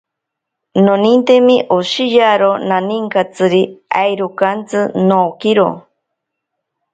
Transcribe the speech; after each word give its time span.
Nonintemi 0.85 1.57
oshiyaro 1.75 2.51
naninkatsiri, 2.69 3.61
airo 4.01 4.25
okantsi 4.29 4.79
nookiro. 5.07 5.69